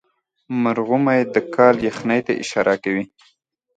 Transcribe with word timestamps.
مرغومی 0.61 1.21
د 1.33 1.35
کال 1.55 1.75
یخنۍ 1.89 2.19
ته 2.27 2.33
اشاره 2.43 2.75
کوي. 2.83 3.05